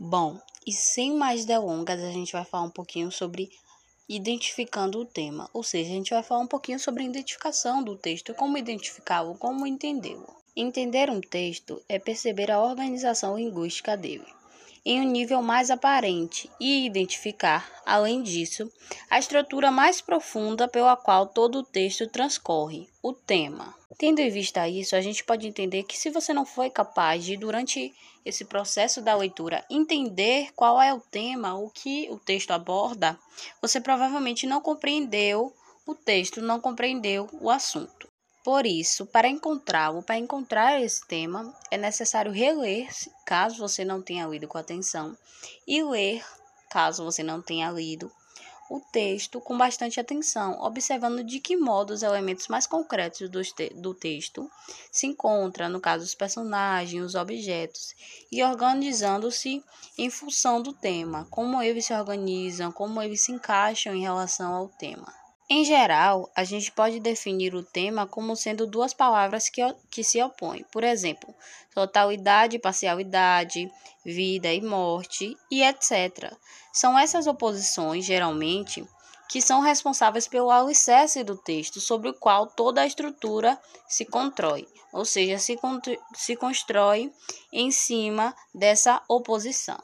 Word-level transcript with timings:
Bom, 0.00 0.40
e 0.66 0.72
sem 0.72 1.14
mais 1.14 1.44
delongas, 1.44 2.00
a 2.00 2.10
gente 2.10 2.32
vai 2.32 2.44
falar 2.44 2.64
um 2.64 2.70
pouquinho 2.70 3.10
sobre 3.10 3.50
identificando 4.08 5.00
o 5.00 5.04
tema, 5.04 5.50
ou 5.52 5.62
seja, 5.62 5.90
a 5.90 5.94
gente 5.94 6.10
vai 6.10 6.22
falar 6.22 6.40
um 6.40 6.46
pouquinho 6.46 6.78
sobre 6.78 7.02
a 7.02 7.06
identificação 7.06 7.82
do 7.82 7.96
texto, 7.96 8.32
como 8.34 8.56
identificá-lo, 8.56 9.36
como 9.36 9.66
entendê-lo. 9.66 10.36
Entender 10.56 11.10
um 11.10 11.20
texto 11.20 11.82
é 11.88 11.98
perceber 11.98 12.50
a 12.50 12.62
organização 12.62 13.36
linguística 13.36 13.96
dele 13.96 14.26
em 14.84 15.00
um 15.00 15.10
nível 15.10 15.42
mais 15.42 15.70
aparente 15.70 16.50
e 16.60 16.86
identificar, 16.86 17.70
além 17.84 18.22
disso, 18.22 18.70
a 19.10 19.18
estrutura 19.18 19.70
mais 19.70 20.00
profunda 20.00 20.68
pela 20.68 20.96
qual 20.96 21.26
todo 21.26 21.60
o 21.60 21.64
texto 21.64 22.06
transcorre, 22.06 22.88
o 23.02 23.12
tema. 23.12 23.74
Tendo 23.96 24.20
em 24.20 24.30
vista 24.30 24.68
isso, 24.68 24.94
a 24.94 25.00
gente 25.00 25.24
pode 25.24 25.46
entender 25.46 25.82
que 25.82 25.98
se 25.98 26.10
você 26.10 26.32
não 26.32 26.46
foi 26.46 26.70
capaz 26.70 27.24
de, 27.24 27.36
durante 27.36 27.92
esse 28.24 28.44
processo 28.44 29.00
da 29.00 29.14
leitura, 29.14 29.64
entender 29.70 30.50
qual 30.54 30.80
é 30.80 30.92
o 30.92 31.00
tema, 31.00 31.58
o 31.58 31.70
que 31.70 32.08
o 32.10 32.18
texto 32.18 32.50
aborda, 32.50 33.18
você 33.60 33.80
provavelmente 33.80 34.46
não 34.46 34.60
compreendeu 34.60 35.52
o 35.86 35.94
texto, 35.94 36.42
não 36.42 36.60
compreendeu 36.60 37.28
o 37.40 37.50
assunto. 37.50 38.08
Por 38.48 38.64
isso, 38.64 39.04
para 39.04 39.28
encontrá-lo, 39.28 40.02
para 40.02 40.16
encontrar 40.16 40.80
esse 40.80 41.06
tema, 41.06 41.54
é 41.70 41.76
necessário 41.76 42.32
reler, 42.32 42.88
caso 43.26 43.58
você 43.58 43.84
não 43.84 44.00
tenha 44.00 44.26
lido 44.26 44.48
com 44.48 44.56
atenção, 44.56 45.14
e 45.66 45.82
ler, 45.82 46.24
caso 46.70 47.04
você 47.04 47.22
não 47.22 47.42
tenha 47.42 47.70
lido, 47.70 48.10
o 48.70 48.80
texto 48.80 49.38
com 49.38 49.58
bastante 49.58 50.00
atenção, 50.00 50.62
observando 50.62 51.22
de 51.22 51.40
que 51.40 51.58
modo 51.58 51.92
os 51.92 52.02
elementos 52.02 52.48
mais 52.48 52.66
concretos 52.66 53.28
do, 53.28 53.42
te 53.42 53.68
do 53.74 53.92
texto 53.92 54.50
se 54.90 55.06
encontram, 55.06 55.68
no 55.68 55.78
caso, 55.78 56.02
os 56.02 56.14
personagens, 56.14 57.04
os 57.04 57.14
objetos, 57.14 57.94
e 58.32 58.42
organizando-se 58.42 59.62
em 59.98 60.08
função 60.08 60.62
do 60.62 60.72
tema, 60.72 61.26
como 61.30 61.62
eles 61.62 61.84
se 61.84 61.92
organizam, 61.92 62.72
como 62.72 63.02
eles 63.02 63.20
se 63.20 63.30
encaixam 63.30 63.94
em 63.94 64.00
relação 64.00 64.54
ao 64.54 64.68
tema. 64.68 65.27
Em 65.50 65.64
geral, 65.64 66.30
a 66.36 66.44
gente 66.44 66.70
pode 66.70 67.00
definir 67.00 67.54
o 67.54 67.62
tema 67.62 68.06
como 68.06 68.36
sendo 68.36 68.66
duas 68.66 68.92
palavras 68.92 69.48
que, 69.48 69.62
que 69.90 70.04
se 70.04 70.22
opõem. 70.22 70.62
Por 70.70 70.84
exemplo, 70.84 71.34
totalidade 71.74 72.56
e 72.56 72.58
parcialidade, 72.58 73.72
vida 74.04 74.52
e 74.52 74.60
morte 74.60 75.34
e 75.50 75.62
etc. 75.62 76.36
São 76.70 76.98
essas 76.98 77.26
oposições, 77.26 78.04
geralmente, 78.04 78.86
que 79.30 79.40
são 79.40 79.60
responsáveis 79.60 80.28
pelo 80.28 80.50
alicerce 80.50 81.24
do 81.24 81.34
texto, 81.34 81.80
sobre 81.80 82.10
o 82.10 82.14
qual 82.14 82.46
toda 82.46 82.82
a 82.82 82.86
estrutura 82.86 83.58
se 83.88 84.04
constrói, 84.04 84.68
ou 84.92 85.06
seja, 85.06 85.38
se, 85.38 85.58
se 86.14 86.36
constrói 86.36 87.10
em 87.50 87.70
cima 87.70 88.36
dessa 88.54 89.02
oposição. 89.08 89.78